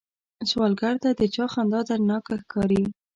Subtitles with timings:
[0.49, 2.83] سوالګر ته د چا خندا دردناکه ښکاري